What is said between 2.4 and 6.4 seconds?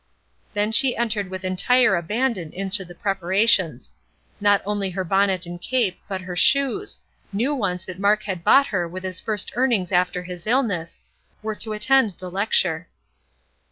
into the preparations. Not only her bonnet and cape, but her